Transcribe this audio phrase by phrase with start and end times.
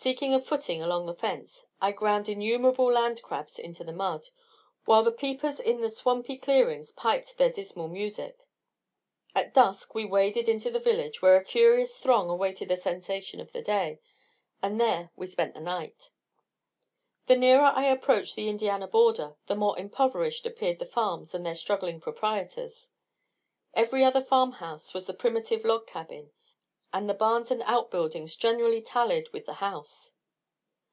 [0.00, 4.28] Seeking a footing along the fence, I ground innumerable land crabs into the mud,
[4.84, 8.38] while the peepers in the swampy clearings piped their dismal music.
[9.34, 13.50] At dusk we waded into the village where a curious throng awaited the sensation of
[13.50, 13.98] the day.
[14.62, 16.10] And there we spent the night.
[17.26, 21.56] The nearer I approached the Indiana border, the more impoverished appeared the farms and their
[21.56, 22.92] struggling proprietors.
[23.74, 26.30] Every other farm house was the primitive log cabin,
[26.90, 30.14] and the barns and outbuildings generally tallied with the house.